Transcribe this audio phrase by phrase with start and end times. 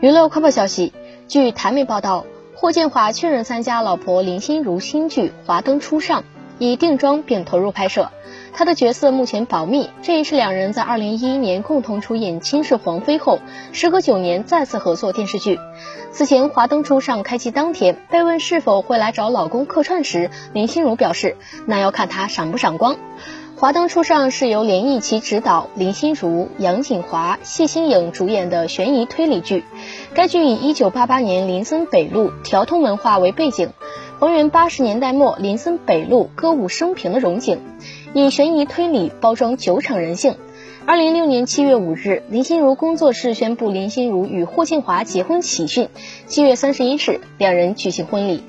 [0.00, 0.92] 娱乐快报消息，
[1.28, 6.22] 据台媒报道，霍建华确认参加老婆林心如新剧《华灯初上》，
[6.58, 8.10] 已定妆并投入拍摄。
[8.52, 9.88] 他的角色目前保密。
[10.02, 13.38] 这也是两人在2011年共同出演《倾世皇妃》后，
[13.72, 15.58] 时隔九年再次合作电视剧。
[16.12, 21.36] 此前《华灯初上》开机当天，被问是否会来找老公客串时，林心如表示
[21.66, 22.94] ：“那要看他赏不赏光。”
[23.56, 29.64] 《华灯初上》是由连奕琦执导，林心如、杨谨华、谢欣颖主演的悬疑推理剧。
[30.12, 33.70] 该剧以1988年林森北路调通文化为背景，
[34.18, 37.60] 还原80年代末林森北路歌舞升平的荣景。
[38.12, 40.34] 以悬疑推理包装酒场人性。
[40.84, 45.88] 二零一六年七月五日，林心如工作室宣布林心如与霍建华结婚喜讯。
[46.26, 48.42] 七月三十一日，两人举行婚礼。